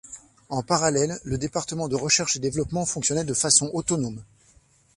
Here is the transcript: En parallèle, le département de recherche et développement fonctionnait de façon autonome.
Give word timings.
En 0.49 0.63
parallèle, 0.63 1.19
le 1.23 1.37
département 1.37 1.87
de 1.87 1.95
recherche 1.95 2.35
et 2.35 2.39
développement 2.39 2.87
fonctionnait 2.87 3.23
de 3.23 3.35
façon 3.35 3.69
autonome. 3.71 4.23